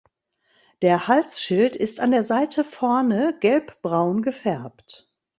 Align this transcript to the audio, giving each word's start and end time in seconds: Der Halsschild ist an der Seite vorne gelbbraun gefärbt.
Der 0.81 1.07
Halsschild 1.07 1.75
ist 1.75 1.99
an 1.99 2.09
der 2.09 2.23
Seite 2.23 2.63
vorne 2.63 3.37
gelbbraun 3.39 4.23
gefärbt. 4.23 5.07